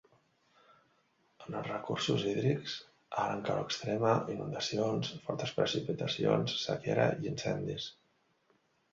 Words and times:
En 1.47 1.57
els 1.57 1.67
recursos 1.71 2.23
hídrics, 2.29 2.77
alt 3.23 3.33
en 3.33 3.43
calor 3.49 3.67
extrema, 3.71 4.13
inundacions, 4.35 5.11
fortes 5.27 5.53
precipitacions, 5.59 6.55
sequera 6.63 7.05
i 7.25 7.29
incendis. 7.33 7.87